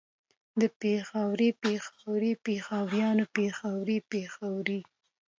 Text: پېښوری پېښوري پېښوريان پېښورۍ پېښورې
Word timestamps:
پېښوری 0.81 1.49
پېښوري 1.61 2.31
پېښوريان 2.45 3.17
پېښورۍ 3.35 3.99
پېښورې 4.11 4.79